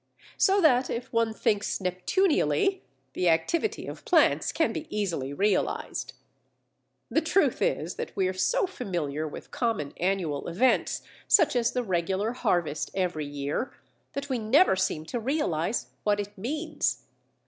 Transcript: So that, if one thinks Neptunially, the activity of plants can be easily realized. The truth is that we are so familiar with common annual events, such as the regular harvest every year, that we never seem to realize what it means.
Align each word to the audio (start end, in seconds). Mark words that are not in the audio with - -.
So 0.39 0.59
that, 0.61 0.89
if 0.89 1.13
one 1.13 1.31
thinks 1.31 1.77
Neptunially, 1.79 2.81
the 3.13 3.29
activity 3.29 3.85
of 3.85 4.03
plants 4.03 4.51
can 4.51 4.73
be 4.73 4.87
easily 4.89 5.31
realized. 5.31 6.13
The 7.11 7.21
truth 7.21 7.61
is 7.61 7.97
that 7.97 8.15
we 8.15 8.27
are 8.27 8.33
so 8.33 8.65
familiar 8.65 9.27
with 9.27 9.51
common 9.51 9.93
annual 9.97 10.47
events, 10.47 11.03
such 11.27 11.55
as 11.55 11.73
the 11.73 11.83
regular 11.83 12.31
harvest 12.33 12.89
every 12.95 13.27
year, 13.27 13.73
that 14.13 14.27
we 14.27 14.39
never 14.39 14.75
seem 14.75 15.05
to 15.05 15.19
realize 15.19 15.91
what 16.03 16.19
it 16.19 16.35
means. 16.35 17.03